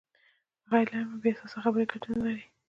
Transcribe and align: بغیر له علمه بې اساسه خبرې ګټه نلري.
بغیر 0.69 0.85
له 0.89 0.95
علمه 0.99 1.17
بې 1.23 1.31
اساسه 1.33 1.57
خبرې 1.63 1.85
ګټه 1.91 2.07
نلري. 2.13 2.43